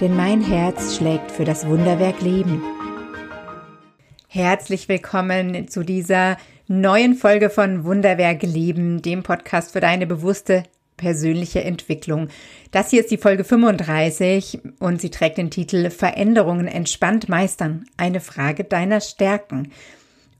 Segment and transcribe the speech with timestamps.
[0.00, 2.62] denn mein Herz schlägt für das Wunderwerk Leben.
[4.28, 6.36] Herzlich willkommen zu dieser
[6.68, 10.62] neuen Folge von Wunderwerk Leben, dem Podcast für deine bewusste
[10.96, 12.28] persönliche Entwicklung.
[12.70, 17.86] Das hier ist die Folge 35 und sie trägt den Titel Veränderungen entspannt meistern.
[17.96, 19.72] Eine Frage deiner Stärken.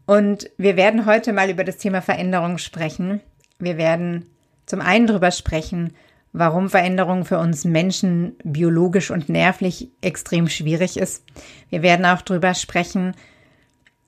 [0.06, 3.20] Und wir werden heute mal über das Thema Veränderung sprechen.
[3.58, 4.27] Wir werden
[4.66, 5.94] zum einen darüber sprechen,
[6.32, 11.24] warum Veränderung für uns Menschen biologisch und nervlich extrem schwierig ist.
[11.70, 13.14] Wir werden auch darüber sprechen,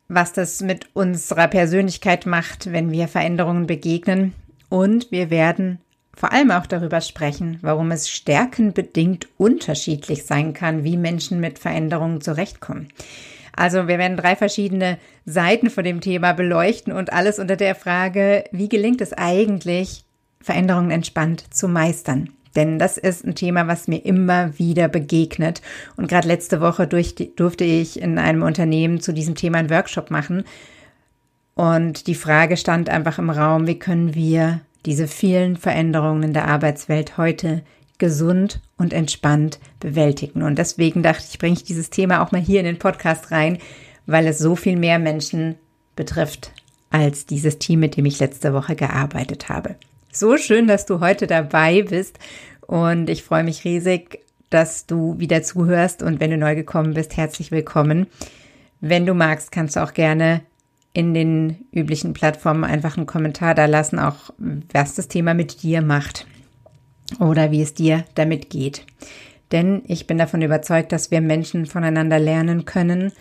[0.08, 4.34] was das mit unserer Persönlichkeit macht, wenn wir Veränderungen begegnen.
[4.68, 5.78] Und wir werden
[6.14, 12.20] vor allem auch darüber sprechen, warum es stärkenbedingt unterschiedlich sein kann, wie Menschen mit Veränderungen
[12.20, 12.88] zurechtkommen.
[13.54, 18.44] Also wir werden drei verschiedene Seiten von dem Thema beleuchten und alles unter der Frage,
[18.52, 20.04] wie gelingt es eigentlich,
[20.42, 22.30] Veränderungen entspannt zu meistern.
[22.56, 25.62] Denn das ist ein Thema, was mir immer wieder begegnet.
[25.96, 30.10] Und gerade letzte Woche durch, durfte ich in einem Unternehmen zu diesem Thema einen Workshop
[30.10, 30.44] machen.
[31.54, 36.48] Und die Frage stand einfach im Raum, wie können wir diese vielen Veränderungen in der
[36.48, 37.62] Arbeitswelt heute
[37.98, 40.42] gesund und entspannt bewältigen.
[40.42, 43.58] Und deswegen dachte ich, bringe ich dieses Thema auch mal hier in den Podcast rein,
[44.06, 45.56] weil es so viel mehr Menschen
[45.96, 46.52] betrifft
[46.88, 49.76] als dieses Team, mit dem ich letzte Woche gearbeitet habe.
[50.12, 52.18] So schön, dass du heute dabei bist
[52.66, 54.18] und ich freue mich riesig,
[54.50, 58.08] dass du wieder zuhörst und wenn du neu gekommen bist, herzlich willkommen.
[58.80, 60.40] Wenn du magst, kannst du auch gerne
[60.92, 64.30] in den üblichen Plattformen einfach einen Kommentar da lassen, auch
[64.72, 66.26] was das Thema mit dir macht
[67.20, 68.84] oder wie es dir damit geht.
[69.52, 73.12] Denn ich bin davon überzeugt, dass wir Menschen voneinander lernen können,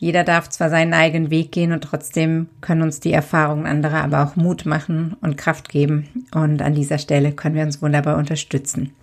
[0.00, 4.24] jeder darf zwar seinen eigenen Weg gehen und trotzdem können uns die Erfahrungen anderer aber
[4.24, 6.24] auch Mut machen und Kraft geben.
[6.32, 8.94] Und an dieser Stelle können wir uns wunderbar unterstützen.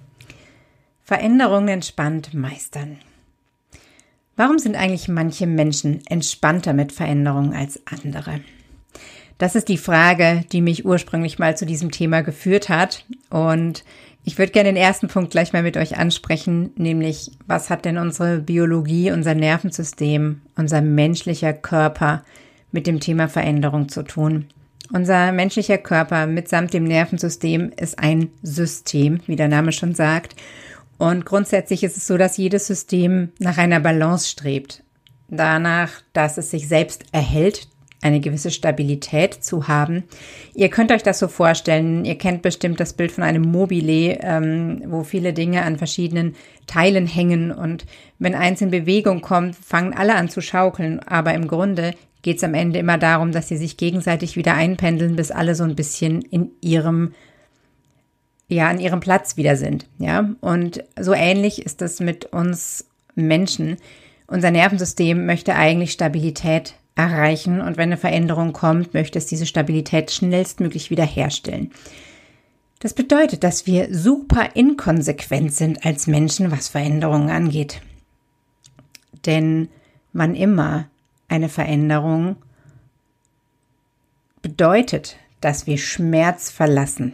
[1.04, 2.98] Veränderungen entspannt meistern.
[4.36, 8.40] Warum sind eigentlich manche Menschen entspannter mit Veränderungen als andere?
[9.38, 13.06] Das ist die Frage, die mich ursprünglich mal zu diesem Thema geführt hat.
[13.30, 13.84] Und
[14.24, 17.98] ich würde gerne den ersten Punkt gleich mal mit euch ansprechen, nämlich was hat denn
[17.98, 22.24] unsere Biologie, unser Nervensystem, unser menschlicher Körper
[22.72, 24.48] mit dem Thema Veränderung zu tun?
[24.92, 30.36] Unser menschlicher Körper mitsamt dem Nervensystem ist ein System, wie der Name schon sagt.
[30.98, 34.84] Und grundsätzlich ist es so, dass jedes System nach einer Balance strebt.
[35.30, 37.68] Danach, dass es sich selbst erhält,
[38.02, 40.04] eine gewisse Stabilität zu haben.
[40.54, 44.84] Ihr könnt euch das so vorstellen, ihr kennt bestimmt das Bild von einem Mobile, ähm,
[44.88, 46.36] wo viele Dinge an verschiedenen
[46.68, 47.86] Teilen hängen und
[48.20, 52.44] wenn eins in Bewegung kommt, fangen alle an zu schaukeln, aber im Grunde geht es
[52.44, 56.22] am Ende immer darum, dass sie sich gegenseitig wieder einpendeln, bis alle so ein bisschen
[56.22, 57.14] in ihrem
[58.50, 60.30] ja, an ihrem Platz wieder sind, ja.
[60.40, 63.76] Und so ähnlich ist das mit uns Menschen.
[64.28, 70.12] Unser Nervensystem möchte eigentlich Stabilität erreichen und wenn eine Veränderung kommt, möchte es diese Stabilität
[70.12, 71.72] schnellstmöglich wiederherstellen.
[72.80, 77.82] Das bedeutet, dass wir super inkonsequent sind als Menschen, was Veränderungen angeht.
[79.26, 79.70] Denn
[80.14, 80.88] wann immer
[81.28, 82.38] eine Veränderung
[84.42, 87.14] bedeutet, dass wir Schmerz verlassen,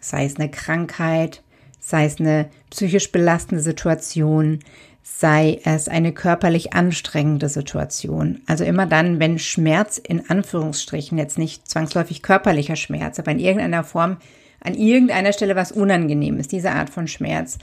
[0.00, 1.42] sei es eine Krankheit,
[1.80, 4.60] sei es eine psychisch belastende Situation,
[5.02, 8.40] sei es eine körperlich anstrengende Situation.
[8.46, 13.84] Also immer dann, wenn Schmerz in Anführungsstrichen jetzt nicht zwangsläufig körperlicher Schmerz, aber in irgendeiner
[13.84, 14.18] Form
[14.60, 17.58] an irgendeiner Stelle was unangenehm ist, diese Art von Schmerz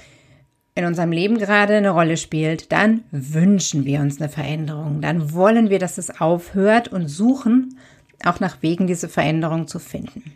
[0.76, 5.02] in unserem Leben gerade eine Rolle spielt, dann wünschen wir uns eine Veränderung.
[5.02, 7.78] Dann wollen wir, dass es aufhört und suchen
[8.26, 10.34] auch nach Wegen, diese Veränderung zu finden.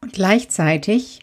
[0.00, 1.20] Und gleichzeitig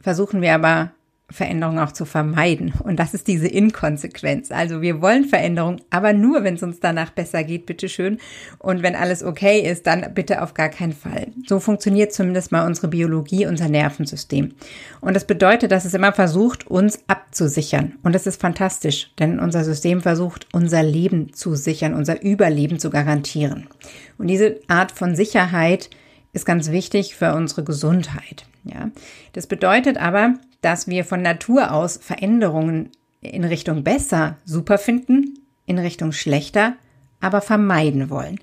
[0.00, 0.90] versuchen wir aber
[1.30, 2.72] Veränderung auch zu vermeiden.
[2.82, 4.50] Und das ist diese Inkonsequenz.
[4.50, 8.18] Also wir wollen Veränderung, aber nur, wenn es uns danach besser geht, bitteschön.
[8.58, 11.26] Und wenn alles okay ist, dann bitte auf gar keinen Fall.
[11.46, 14.54] So funktioniert zumindest mal unsere Biologie, unser Nervensystem.
[15.02, 17.96] Und das bedeutet, dass es immer versucht, uns abzusichern.
[18.02, 22.88] Und das ist fantastisch, denn unser System versucht, unser Leben zu sichern, unser Überleben zu
[22.88, 23.68] garantieren.
[24.16, 25.90] Und diese Art von Sicherheit
[26.32, 28.46] ist ganz wichtig für unsere Gesundheit.
[28.64, 28.90] Ja,
[29.32, 32.90] das bedeutet aber, dass wir von Natur aus Veränderungen
[33.20, 36.74] in Richtung besser super finden, in Richtung schlechter,
[37.20, 38.38] aber vermeiden wollen.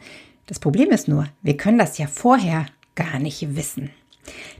[0.48, 3.90] Das Problem ist nur, wir können das ja vorher gar nicht wissen.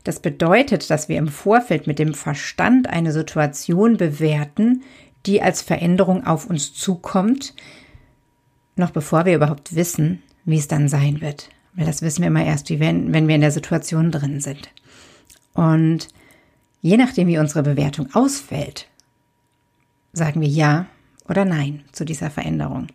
[0.04, 4.84] Das bedeutet, dass wir im Vorfeld mit dem Verstand eine Situation bewerten,
[5.26, 7.56] die als Veränderung auf uns zukommt,
[8.76, 11.50] noch bevor wir überhaupt wissen, wie es dann sein wird.
[11.74, 14.70] Weil das wissen wir immer erst, wenn, wenn wir in der Situation drin sind.
[15.54, 16.10] Und
[16.86, 18.86] je nachdem, wie unsere Bewertung ausfällt,
[20.14, 20.86] sagen wir Ja
[21.28, 22.90] oder Nein zu dieser Veränderung.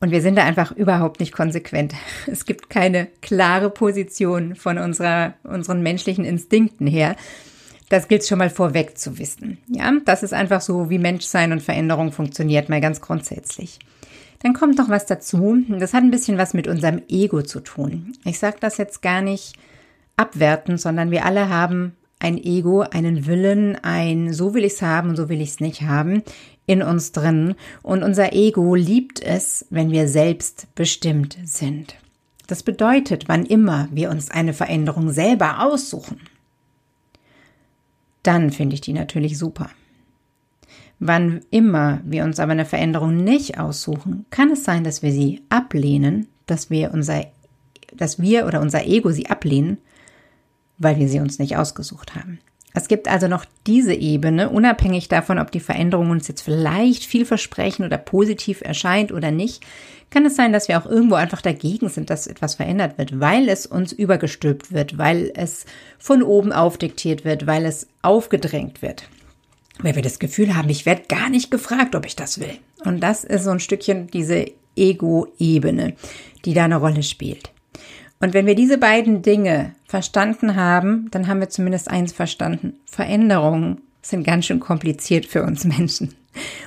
[0.00, 1.92] Und wir sind da einfach überhaupt nicht konsequent.
[2.26, 7.14] Es gibt keine klare Position von unserer, unseren menschlichen Instinkten her.
[7.90, 9.58] Das gilt schon mal vorweg zu wissen.
[9.66, 13.80] Ja, das ist einfach so, wie Menschsein und Veränderung funktioniert, mal ganz grundsätzlich.
[14.42, 15.58] Dann kommt noch was dazu.
[15.68, 18.14] Das hat ein bisschen was mit unserem Ego zu tun.
[18.24, 19.56] Ich sage das jetzt gar nicht
[20.16, 25.10] abwertend, sondern wir alle haben ein Ego, einen Willen, ein so will ich es haben
[25.10, 26.22] und so will ich es nicht haben
[26.66, 27.54] in uns drin.
[27.82, 31.96] Und unser Ego liebt es, wenn wir selbst bestimmt sind.
[32.46, 36.20] Das bedeutet, wann immer wir uns eine Veränderung selber aussuchen,
[38.22, 39.70] dann finde ich die natürlich super.
[40.98, 45.42] Wann immer wir uns aber eine Veränderung nicht aussuchen, kann es sein, dass wir sie
[45.48, 47.26] ablehnen, dass wir unser,
[47.94, 49.78] dass wir oder unser Ego sie ablehnen,
[50.78, 52.38] weil wir sie uns nicht ausgesucht haben.
[52.74, 57.86] Es gibt also noch diese Ebene, unabhängig davon, ob die Veränderung uns jetzt vielleicht vielversprechend
[57.86, 59.64] oder positiv erscheint oder nicht,
[60.10, 63.48] kann es sein, dass wir auch irgendwo einfach dagegen sind, dass etwas verändert wird, weil
[63.48, 65.66] es uns übergestülpt wird, weil es
[65.98, 69.08] von oben aufdiktiert wird, weil es aufgedrängt wird
[69.80, 72.58] weil wir das Gefühl haben, ich werde gar nicht gefragt, ob ich das will.
[72.84, 74.46] Und das ist so ein Stückchen diese
[74.76, 75.94] Ego-Ebene,
[76.44, 77.50] die da eine Rolle spielt.
[78.20, 82.74] Und wenn wir diese beiden Dinge verstanden haben, dann haben wir zumindest eins verstanden.
[82.84, 86.14] Veränderungen sind ganz schön kompliziert für uns Menschen.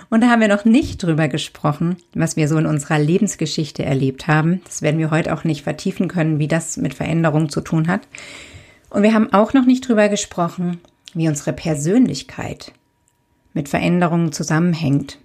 [0.09, 4.27] Und da haben wir noch nicht drüber gesprochen, was wir so in unserer Lebensgeschichte erlebt
[4.27, 4.61] haben.
[4.65, 8.01] Das werden wir heute auch nicht vertiefen können, wie das mit Veränderungen zu tun hat.
[8.89, 10.81] Und wir haben auch noch nicht drüber gesprochen,
[11.13, 12.73] wie unsere Persönlichkeit
[13.53, 15.19] mit Veränderungen zusammenhängt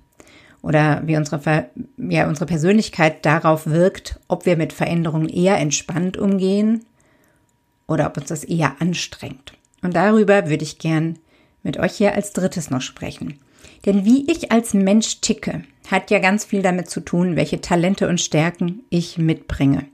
[0.66, 6.84] oder wie unsere, ja, unsere Persönlichkeit darauf wirkt, ob wir mit Veränderungen eher entspannt umgehen
[7.86, 9.52] oder ob uns das eher anstrengt.
[9.82, 11.20] Und darüber würde ich gern
[11.62, 13.38] mit euch hier als drittes noch sprechen.
[13.84, 18.08] Denn wie ich als Mensch ticke, hat ja ganz viel damit zu tun, welche Talente
[18.08, 19.84] und Stärken ich mitbringe.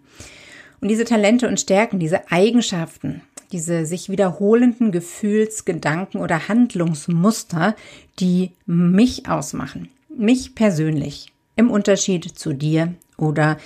[0.81, 3.21] Und diese Talente und Stärken, diese Eigenschaften,
[3.53, 7.77] diese sich wiederholenden Gefühls-, Gedanken- oder Handlungsmuster,
[8.19, 13.59] die mich ausmachen, mich persönlich, im Unterschied zu dir oder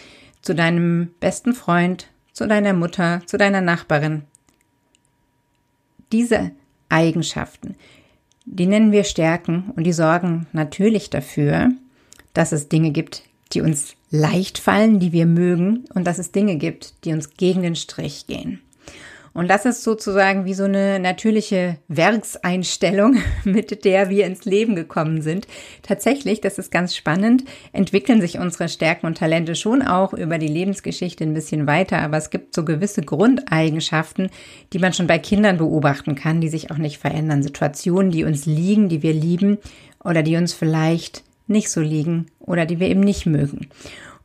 [0.42, 4.22] zu deinem besten Freund, zu deiner Mutter, zu deiner Nachbarin.
[6.12, 6.52] Diese
[6.88, 7.74] Eigenschaften,
[8.44, 11.70] die nennen wir Stärken und die sorgen natürlich dafür,
[12.32, 16.56] dass es Dinge gibt, die uns leicht fallen, die wir mögen und dass es Dinge
[16.56, 18.60] gibt, die uns gegen den Strich gehen.
[19.36, 25.20] Und das ist sozusagen wie so eine natürliche Werkseinstellung, mit der wir ins Leben gekommen
[25.20, 25.46] sind.
[25.82, 27.44] Tatsächlich, das ist ganz spannend,
[27.74, 32.16] entwickeln sich unsere Stärken und Talente schon auch über die Lebensgeschichte ein bisschen weiter, aber
[32.16, 34.30] es gibt so gewisse Grundeigenschaften,
[34.72, 37.42] die man schon bei Kindern beobachten kann, die sich auch nicht verändern.
[37.42, 39.58] Situationen, die uns liegen, die wir lieben
[40.02, 43.68] oder die uns vielleicht nicht so liegen oder die wir eben nicht mögen.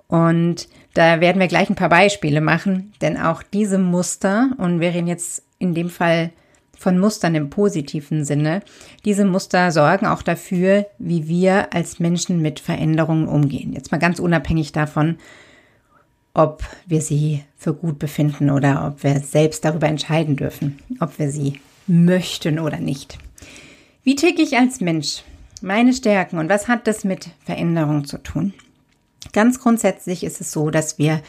[0.08, 4.94] Und da werden wir gleich ein paar Beispiele machen, denn auch diese Muster, und wir
[4.94, 6.32] reden jetzt in dem Fall
[6.78, 8.62] von Mustern im positiven Sinne,
[9.06, 13.74] diese Muster sorgen auch dafür, wie wir als Menschen mit Veränderungen umgehen.
[13.74, 15.18] Jetzt mal ganz unabhängig davon,
[16.34, 21.30] ob wir sie für gut befinden oder ob wir selbst darüber entscheiden dürfen, ob wir
[21.30, 23.18] sie möchten oder nicht.
[24.04, 25.24] Wie ticke ich als Mensch?
[25.62, 28.54] Meine Stärken und was hat das mit Veränderung zu tun?
[29.34, 31.22] Ganz grundsätzlich ist es so, dass wir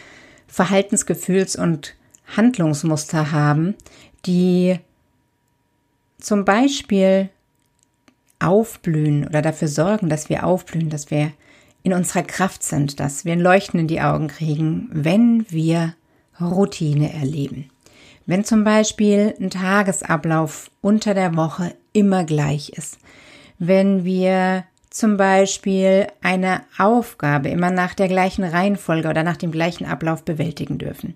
[0.53, 1.95] Verhaltensgefühls- und
[2.37, 3.75] Handlungsmuster haben,
[4.27, 4.79] die
[6.19, 7.31] zum Beispiel
[8.39, 11.33] aufblühen oder dafür sorgen, dass wir aufblühen, dass wir
[11.83, 15.95] in unserer Kraft sind, dass wir ein Leuchten in die Augen kriegen, wenn wir
[16.41, 17.71] Routine erleben.
[18.27, 22.99] Wenn zum Beispiel ein Tagesablauf unter der Woche immer gleich ist,
[23.59, 29.87] wenn wir zum Beispiel eine Aufgabe immer nach der gleichen Reihenfolge oder nach dem gleichen
[29.87, 31.15] Ablauf bewältigen dürfen.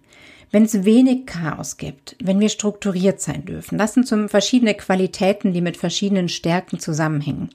[0.51, 3.79] Wenn es wenig Chaos gibt, wenn wir strukturiert sein dürfen.
[3.79, 7.51] Das sind so verschiedene Qualitäten, die mit verschiedenen Stärken zusammenhängen.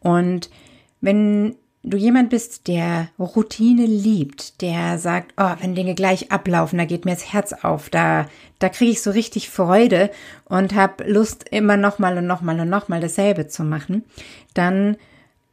[0.00, 0.48] Und
[1.00, 6.84] wenn du jemand bist, der Routine liebt, der sagt, oh, wenn Dinge gleich ablaufen, da
[6.84, 8.26] geht mir das Herz auf, da,
[8.58, 10.10] da kriege ich so richtig Freude
[10.44, 14.04] und habe Lust, immer nochmal und nochmal und nochmal dasselbe zu machen,
[14.54, 14.96] dann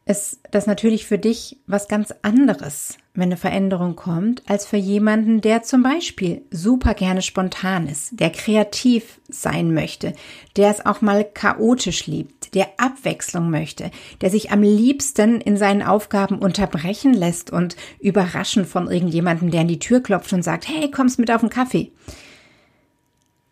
[0.08, 5.42] ist das natürlich für dich was ganz anderes, wenn eine Veränderung kommt, als für jemanden,
[5.42, 10.14] der zum Beispiel super gerne spontan ist, der kreativ sein möchte,
[10.56, 15.84] der es auch mal chaotisch liebt, der Abwechslung möchte, der sich am liebsten in seinen
[15.84, 20.90] Aufgaben unterbrechen lässt und überraschen von irgendjemandem, der an die Tür klopft und sagt, hey,
[20.90, 21.92] kommst mit auf den Kaffee.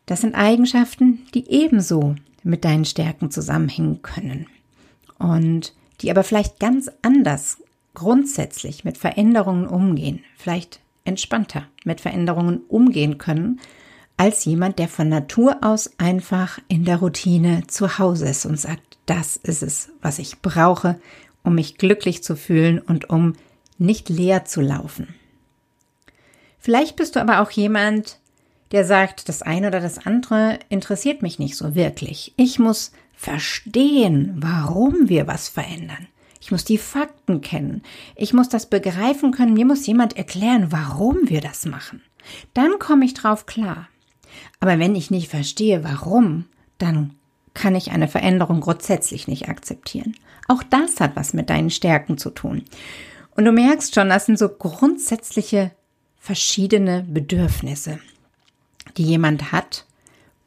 [0.05, 4.47] Das sind Eigenschaften, die ebenso mit deinen Stärken zusammenhängen können.
[5.17, 7.57] Und die aber vielleicht ganz anders
[7.93, 13.59] grundsätzlich mit Veränderungen umgehen, vielleicht entspannter mit Veränderungen umgehen können,
[14.17, 18.97] als jemand, der von Natur aus einfach in der Routine zu Hause ist und sagt,
[19.05, 20.99] das ist es, was ich brauche,
[21.43, 23.33] um mich glücklich zu fühlen und um
[23.77, 25.13] nicht leer zu laufen.
[26.59, 28.19] Vielleicht bist du aber auch jemand,
[28.71, 32.33] der sagt, das eine oder das andere interessiert mich nicht so wirklich.
[32.37, 36.07] Ich muss verstehen, warum wir was verändern.
[36.41, 37.81] Ich muss die Fakten kennen.
[38.15, 39.53] Ich muss das begreifen können.
[39.53, 42.03] Mir muss jemand erklären, warum wir das machen.
[42.53, 43.89] Dann komme ich drauf klar.
[44.60, 46.45] Aber wenn ich nicht verstehe, warum,
[46.77, 47.15] dann
[47.53, 50.15] kann ich eine Veränderung grundsätzlich nicht akzeptieren.
[50.48, 52.63] Auch das hat was mit deinen Stärken zu tun.
[53.36, 55.72] Und du merkst schon, das sind so grundsätzliche
[56.19, 58.00] verschiedene Bedürfnisse,
[58.98, 59.86] die jemand hat,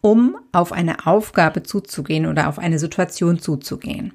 [0.00, 4.12] um auf eine Aufgabe zuzugehen oder auf eine Situation zuzugehen.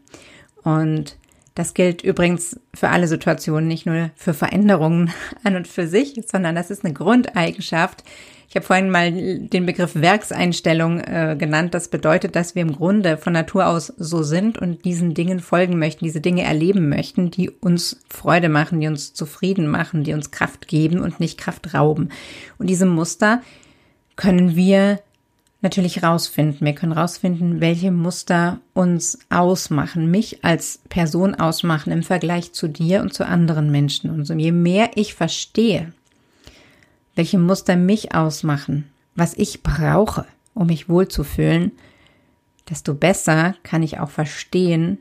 [0.64, 1.18] Und
[1.56, 5.12] das gilt übrigens für alle Situationen, nicht nur für Veränderungen
[5.44, 8.04] an und für sich, sondern das ist eine Grundeigenschaft.
[8.50, 11.74] Ich habe vorhin mal den Begriff Werkseinstellung äh, genannt.
[11.74, 15.80] Das bedeutet, dass wir im Grunde von Natur aus so sind und diesen Dingen folgen
[15.80, 20.30] möchten, diese Dinge erleben möchten, die uns Freude machen, die uns zufrieden machen, die uns
[20.30, 22.10] Kraft geben und nicht Kraft rauben.
[22.60, 23.42] Und diese Muster
[24.16, 25.00] können wir
[25.64, 26.66] natürlich rausfinden.
[26.66, 33.02] Wir können rausfinden, welche Muster uns ausmachen, mich als Person ausmachen im Vergleich zu dir
[33.02, 34.10] und zu anderen Menschen.
[34.10, 35.94] Und so je mehr ich verstehe,
[37.16, 41.72] welche Muster mich ausmachen, was ich brauche, um mich wohlzufühlen,
[42.70, 44.98] desto besser kann ich auch verstehen,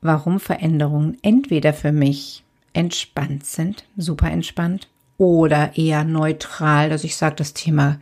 [0.00, 7.36] warum Veränderungen entweder für mich entspannt sind, super entspannt, oder eher neutral, dass ich sage,
[7.36, 8.00] das Thema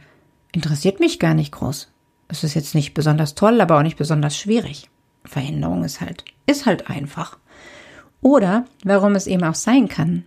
[0.52, 1.90] interessiert mich gar nicht groß.
[2.28, 4.88] Es ist jetzt nicht besonders toll, aber auch nicht besonders schwierig.
[5.24, 7.38] Veränderung ist halt, ist halt einfach.
[8.20, 10.24] Oder warum es eben auch sein kann,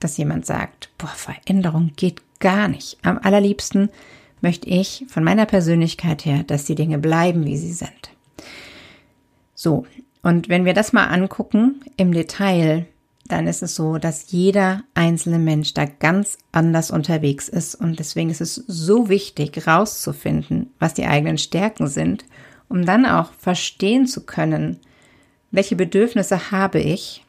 [0.00, 2.98] dass jemand sagt, boah, Veränderung geht gar nicht.
[3.02, 3.90] Am allerliebsten
[4.40, 8.10] möchte ich von meiner Persönlichkeit her, dass die Dinge bleiben, wie sie sind.
[9.54, 9.86] So,
[10.22, 12.86] und wenn wir das mal angucken im Detail,
[13.28, 17.74] dann ist es so, dass jeder einzelne Mensch da ganz anders unterwegs ist.
[17.74, 22.24] Und deswegen ist es so wichtig, rauszufinden, was die eigenen Stärken sind,
[22.68, 24.80] um dann auch verstehen zu können,
[25.50, 27.24] welche Bedürfnisse habe ich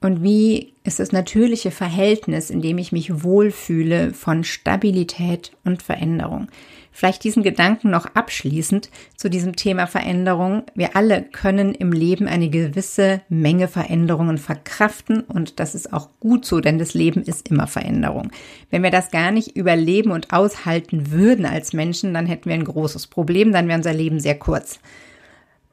[0.00, 6.48] und wie ist das natürliche Verhältnis, in dem ich mich wohlfühle von Stabilität und Veränderung.
[6.92, 10.64] Vielleicht diesen Gedanken noch abschließend zu diesem Thema Veränderung.
[10.74, 16.44] Wir alle können im Leben eine gewisse Menge Veränderungen verkraften und das ist auch gut
[16.44, 18.32] so, denn das Leben ist immer Veränderung.
[18.70, 22.64] Wenn wir das gar nicht überleben und aushalten würden als Menschen, dann hätten wir ein
[22.64, 24.80] großes Problem, dann wäre unser Leben sehr kurz.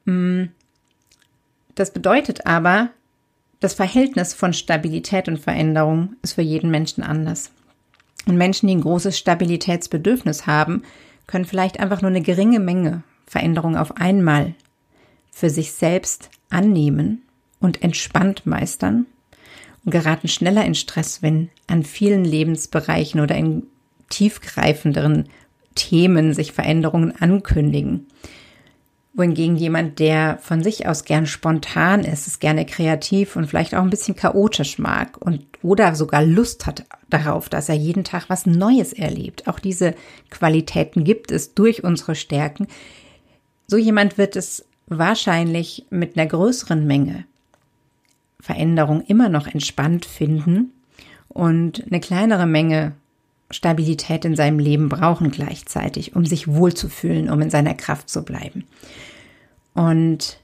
[0.04, 0.44] Mm.
[1.74, 2.90] Das bedeutet aber,
[3.60, 7.50] das Verhältnis von Stabilität und Veränderung ist für jeden Menschen anders.
[8.26, 10.82] Und Menschen, die ein großes Stabilitätsbedürfnis haben,
[11.26, 14.54] können vielleicht einfach nur eine geringe Menge Veränderung auf einmal
[15.30, 17.22] für sich selbst annehmen
[17.60, 19.06] und entspannt meistern
[19.84, 23.64] und geraten schneller in Stress, wenn an vielen Lebensbereichen oder in
[24.10, 25.28] tiefgreifenderen
[25.74, 28.06] Themen sich Veränderungen ankündigen
[29.16, 33.82] wohingegen jemand, der von sich aus gern spontan ist, ist gerne kreativ und vielleicht auch
[33.82, 38.46] ein bisschen chaotisch mag und oder sogar Lust hat darauf, dass er jeden Tag was
[38.46, 39.48] Neues erlebt.
[39.48, 39.94] Auch diese
[40.30, 42.68] Qualitäten gibt es durch unsere Stärken.
[43.66, 47.24] So jemand wird es wahrscheinlich mit einer größeren Menge
[48.38, 50.72] Veränderung immer noch entspannt finden
[51.28, 52.92] und eine kleinere Menge
[53.50, 58.64] Stabilität in seinem Leben brauchen gleichzeitig, um sich wohlzufühlen, um in seiner Kraft zu bleiben.
[59.74, 60.38] Und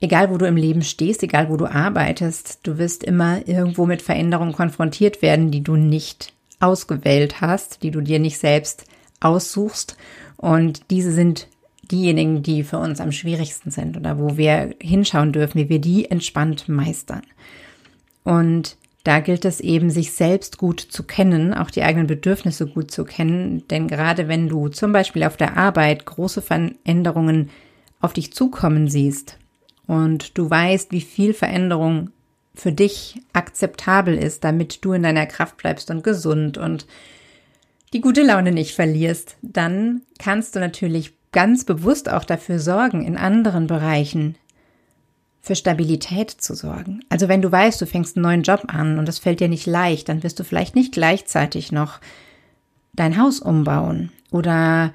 [0.00, 4.02] egal wo du im Leben stehst, egal wo du arbeitest, du wirst immer irgendwo mit
[4.02, 8.84] Veränderungen konfrontiert werden, die du nicht ausgewählt hast, die du dir nicht selbst
[9.20, 9.96] aussuchst.
[10.36, 11.48] Und diese sind
[11.90, 16.10] diejenigen, die für uns am schwierigsten sind oder wo wir hinschauen dürfen, wie wir die
[16.10, 17.22] entspannt meistern.
[18.24, 18.76] Und
[19.06, 23.04] da gilt es eben, sich selbst gut zu kennen, auch die eigenen Bedürfnisse gut zu
[23.04, 23.62] kennen.
[23.68, 27.50] Denn gerade wenn du zum Beispiel auf der Arbeit große Veränderungen
[28.00, 29.38] auf dich zukommen siehst
[29.86, 32.10] und du weißt, wie viel Veränderung
[32.52, 36.86] für dich akzeptabel ist, damit du in deiner Kraft bleibst und gesund und
[37.92, 43.16] die gute Laune nicht verlierst, dann kannst du natürlich ganz bewusst auch dafür sorgen, in
[43.16, 44.34] anderen Bereichen
[45.46, 47.04] für Stabilität zu sorgen.
[47.08, 49.64] Also wenn du weißt, du fängst einen neuen Job an und es fällt dir nicht
[49.64, 52.00] leicht, dann wirst du vielleicht nicht gleichzeitig noch
[52.94, 54.92] dein Haus umbauen oder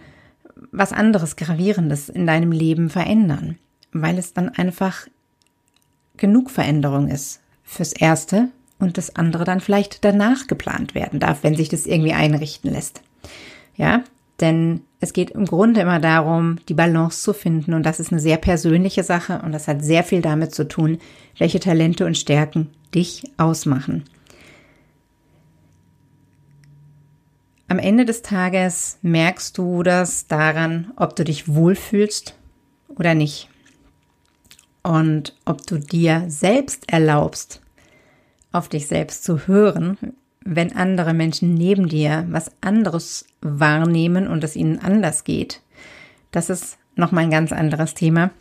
[0.74, 3.60] was anderes Gravierendes in deinem Leben verändern,
[3.93, 5.08] weil es dann einfach
[6.17, 11.55] genug Veränderung ist fürs Erste und das andere dann vielleicht danach geplant werden darf, wenn
[11.55, 13.01] sich das irgendwie einrichten lässt.
[13.77, 14.03] Ja,
[14.41, 18.22] denn es geht im Grunde immer darum, die Balance zu finden und das ist eine
[18.22, 21.00] sehr persönliche Sache und das hat sehr viel damit zu tun,
[21.39, 24.03] welche Talente und Stärken dich ausmachen.
[27.67, 32.36] Am Ende des Tages merkst du das daran, ob du dich wohlfühlst
[32.89, 33.50] oder nicht.
[34.84, 37.62] Und ob du dir selbst erlaubst,
[38.51, 39.98] auf dich selbst zu hören,
[40.43, 45.62] wenn andere Menschen neben dir was anderes wahrnehmen und es ihnen anders geht.
[46.31, 48.31] Das ist nochmal ein ganz anderes Thema.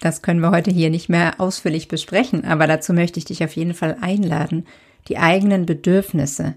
[0.00, 3.54] Das können wir heute hier nicht mehr ausführlich besprechen, aber dazu möchte ich dich auf
[3.56, 4.66] jeden Fall einladen,
[5.08, 6.54] die eigenen Bedürfnisse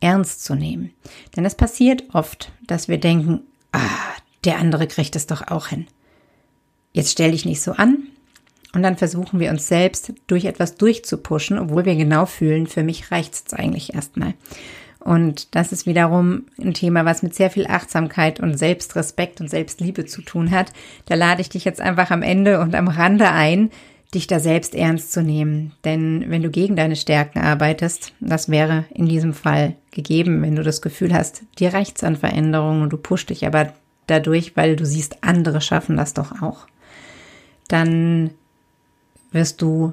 [0.00, 0.90] ernst zu nehmen.
[1.36, 3.40] Denn es passiert oft, dass wir denken,
[3.72, 3.80] ah,
[4.44, 5.86] der andere kriegt es doch auch hin.
[6.92, 8.04] Jetzt stell dich nicht so an.
[8.74, 13.10] Und dann versuchen wir uns selbst durch etwas durchzupuschen, obwohl wir genau fühlen, für mich
[13.10, 14.34] reicht es eigentlich erstmal.
[14.98, 20.06] Und das ist wiederum ein Thema, was mit sehr viel Achtsamkeit und Selbstrespekt und Selbstliebe
[20.06, 20.72] zu tun hat.
[21.04, 23.70] Da lade ich dich jetzt einfach am Ende und am Rande ein,
[24.14, 25.72] dich da selbst ernst zu nehmen.
[25.84, 30.62] Denn wenn du gegen deine Stärken arbeitest, das wäre in diesem Fall gegeben, wenn du
[30.62, 33.74] das Gefühl hast, dir reicht's an Veränderungen und du pusht dich aber
[34.06, 36.66] dadurch, weil du siehst, andere schaffen das doch auch,
[37.68, 38.30] dann
[39.34, 39.92] wirst du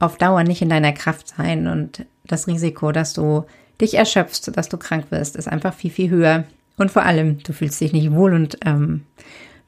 [0.00, 3.44] auf Dauer nicht in deiner Kraft sein und das Risiko, dass du
[3.80, 6.44] dich erschöpfst, dass du krank wirst, ist einfach viel, viel höher.
[6.76, 9.04] Und vor allem, du fühlst dich nicht wohl und ähm,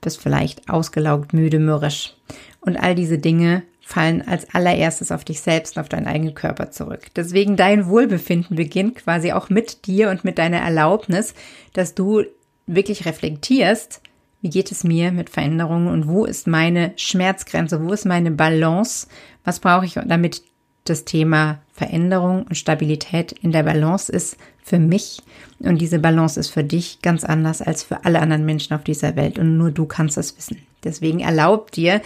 [0.00, 2.14] bist vielleicht ausgelaugt, müde, mürrisch.
[2.60, 6.70] Und all diese Dinge fallen als allererstes auf dich selbst und auf deinen eigenen Körper
[6.70, 7.06] zurück.
[7.16, 11.34] Deswegen dein Wohlbefinden beginnt quasi auch mit dir und mit deiner Erlaubnis,
[11.72, 12.22] dass du
[12.66, 14.00] wirklich reflektierst,
[14.42, 19.06] wie geht es mir mit Veränderungen und wo ist meine Schmerzgrenze, wo ist meine Balance,
[19.44, 20.42] was brauche ich, damit
[20.84, 25.22] das Thema Veränderung und Stabilität in der Balance ist für mich
[25.60, 29.14] und diese Balance ist für dich ganz anders als für alle anderen Menschen auf dieser
[29.14, 30.58] Welt und nur du kannst es wissen.
[30.82, 32.02] Deswegen erlaub dir,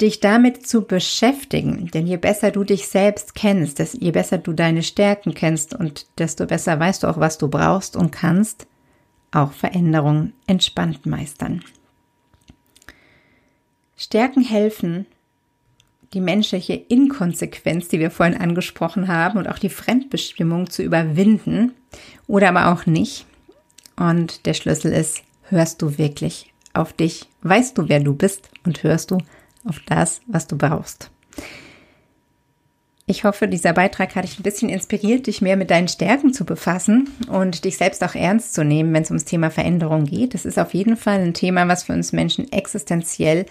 [0.00, 1.90] dich damit zu beschäftigen.
[1.92, 6.46] Denn je besser du dich selbst kennst, je besser du deine Stärken kennst und desto
[6.46, 8.66] besser weißt du auch, was du brauchst und kannst,
[9.36, 11.62] auch Veränderungen entspannt meistern.
[13.96, 15.06] Stärken helfen,
[16.12, 21.72] die menschliche Inkonsequenz, die wir vorhin angesprochen haben, und auch die Fremdbestimmung zu überwinden
[22.26, 23.26] oder aber auch nicht.
[23.96, 27.28] Und der Schlüssel ist, hörst du wirklich auf dich?
[27.42, 29.18] Weißt du, wer du bist und hörst du
[29.64, 31.10] auf das, was du brauchst.
[33.08, 36.44] Ich hoffe, dieser Beitrag hat dich ein bisschen inspiriert, dich mehr mit deinen Stärken zu
[36.44, 40.34] befassen und dich selbst auch ernst zu nehmen, wenn es ums Thema Veränderung geht.
[40.34, 43.46] Das ist auf jeden Fall ein Thema, was für uns Menschen existenziell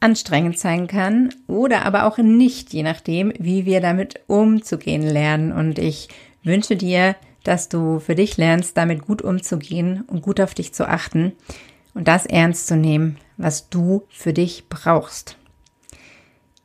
[0.00, 5.52] anstrengend sein kann oder aber auch nicht, je nachdem, wie wir damit umzugehen lernen.
[5.52, 6.08] Und ich
[6.42, 10.88] wünsche dir, dass du für dich lernst, damit gut umzugehen und gut auf dich zu
[10.88, 11.32] achten
[11.92, 15.36] und das ernst zu nehmen, was du für dich brauchst.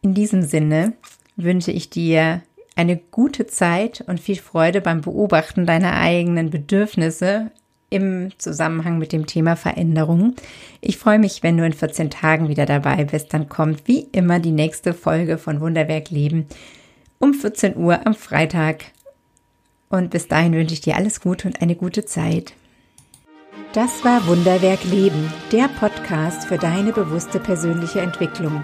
[0.01, 0.93] In diesem Sinne
[1.43, 2.41] wünsche ich dir
[2.75, 7.51] eine gute Zeit und viel Freude beim Beobachten deiner eigenen Bedürfnisse
[7.89, 10.35] im Zusammenhang mit dem Thema Veränderung.
[10.79, 13.33] Ich freue mich, wenn du in 14 Tagen wieder dabei bist.
[13.33, 16.47] Dann kommt wie immer die nächste Folge von Wunderwerk Leben
[17.19, 18.85] um 14 Uhr am Freitag.
[19.89, 22.53] Und bis dahin wünsche ich dir alles Gute und eine gute Zeit.
[23.73, 28.63] Das war Wunderwerk Leben, der Podcast für deine bewusste persönliche Entwicklung.